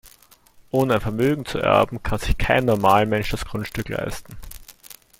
Ohne 0.71 0.95
ein 0.95 0.99
Vermögen 0.99 1.45
zu 1.45 1.59
erben, 1.59 2.01
kann 2.01 2.17
sich 2.17 2.35
kein 2.35 2.65
Normalmensch 2.65 3.29
das 3.29 3.45
Grundstück 3.45 3.87
leisten. 3.89 4.35